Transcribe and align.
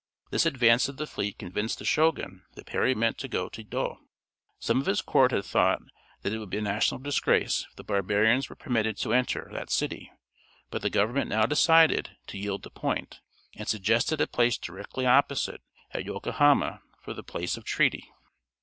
This 0.31 0.47
advance 0.47 0.89
of 0.89 0.97
the 0.97 1.05
fleet 1.05 1.37
convinced 1.37 1.77
the 1.77 1.85
Shogun 1.85 2.41
that 2.55 2.65
Perry 2.65 2.95
meant 2.95 3.19
to 3.19 3.27
go 3.27 3.49
to 3.49 3.61
Yedo. 3.61 3.99
Some 4.57 4.79
of 4.81 4.87
his 4.87 4.99
court 4.99 5.29
had 5.29 5.45
thought 5.45 5.83
that 6.23 6.33
it 6.33 6.39
would 6.39 6.49
be 6.49 6.57
a 6.57 6.61
national 6.63 6.99
disgrace 7.01 7.67
if 7.69 7.75
the 7.75 7.83
barbarians 7.83 8.49
were 8.49 8.55
permitted 8.55 8.97
to 8.97 9.13
enter 9.13 9.47
that 9.51 9.69
city, 9.69 10.11
but 10.71 10.81
the 10.81 10.89
government 10.89 11.29
now 11.29 11.45
decided 11.45 12.17
to 12.25 12.39
yield 12.39 12.63
the 12.63 12.71
point, 12.71 13.19
and 13.55 13.67
suggested 13.67 14.19
a 14.21 14.25
place 14.25 14.57
directly 14.57 15.05
opposite, 15.05 15.61
at 15.91 16.03
Yokohama, 16.03 16.81
for 17.03 17.13
the 17.13 17.21
place 17.21 17.55
of 17.55 17.63
treaty. 17.63 18.09